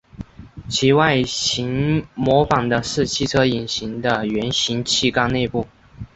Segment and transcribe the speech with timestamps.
[0.67, 5.67] 其外形模仿的是汽车引擎的圆形汽缸内部。